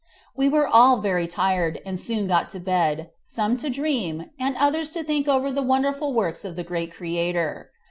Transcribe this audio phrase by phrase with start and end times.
[0.35, 4.89] We were all very tired, and soon got to bed, some to dream, and others
[4.97, 7.69] to think over the wonderful works of the great Creator.